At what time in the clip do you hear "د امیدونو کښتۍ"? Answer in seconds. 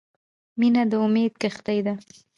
0.91-1.79